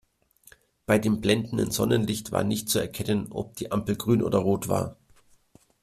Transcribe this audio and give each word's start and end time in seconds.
Bei 0.87 0.97
dem 0.97 1.21
blendenden 1.21 1.69
Sonnenlicht 1.69 2.31
war 2.31 2.43
nicht 2.43 2.69
zu 2.69 2.79
erkennen, 2.79 3.27
ob 3.31 3.55
die 3.57 3.71
Ampel 3.71 3.95
grün 3.95 4.23
oder 4.23 4.39
rot 4.39 4.67
war. 4.67 4.97